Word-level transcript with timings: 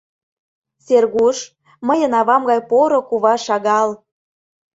Сергуш, 0.85 1.37
мыйын 1.87 2.13
авам 2.19 2.43
гай 2.49 2.59
поро 2.69 2.99
кува 3.09 3.35
шагал. 3.45 3.89